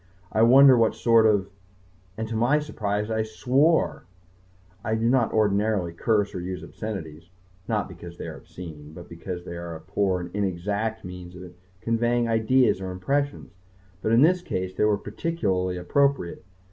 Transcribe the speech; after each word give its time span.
I 0.31 0.41
wonder 0.41 0.75
what 0.75 0.95
sort 0.95 1.27
of... 1.27 1.51
and 2.17 2.27
to 2.27 2.35
my 2.35 2.57
surprise 2.57 3.11
I 3.11 3.21
swore! 3.21 4.05
I 4.83 4.95
do 4.95 5.07
not 5.07 5.31
ordinarily 5.31 5.93
curse 5.93 6.33
or 6.33 6.39
use 6.41 6.63
obscenities 6.63 7.29
not 7.67 7.87
because 7.87 8.17
they 8.17 8.25
are 8.25 8.37
obscene 8.37 8.93
but 8.93 9.07
because 9.07 9.45
they 9.45 9.55
are 9.57 9.75
a 9.75 9.79
poor 9.79 10.19
and 10.21 10.31
inexact 10.35 11.05
means 11.05 11.35
of 11.35 11.53
conveying 11.81 12.27
ideas 12.27 12.81
or 12.81 12.89
impressions. 12.89 13.51
But 14.01 14.11
in 14.11 14.23
this 14.23 14.41
case 14.41 14.73
they 14.73 14.85
were 14.85 14.97
particularly 14.97 15.77
appropriate. 15.77 16.43